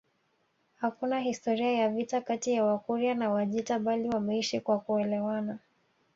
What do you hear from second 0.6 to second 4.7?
Hakuna historia ya vita kati ya Wakurya na Wajita bali wameishi